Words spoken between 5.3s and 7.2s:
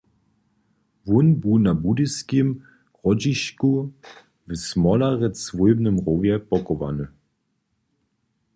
swójbnym rowje pochowany.